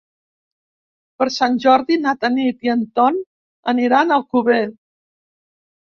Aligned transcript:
Per 1.21 1.27
Sant 1.35 1.59
Jordi 1.67 1.99
na 2.05 2.15
Tanit 2.25 2.65
i 2.69 2.73
en 2.75 2.83
Ton 2.97 3.23
aniran 3.75 4.11
a 4.11 4.19
Alcover. 4.21 4.61